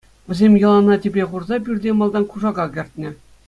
[0.27, 3.09] Вӗсем йӑлана тӗпе хурса пӳрте малтан кушака кӗртнӗ.